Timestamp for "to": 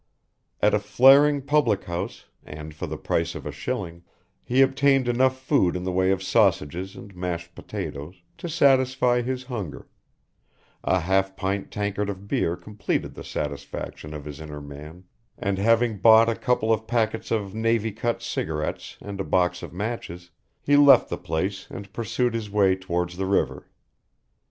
8.39-8.49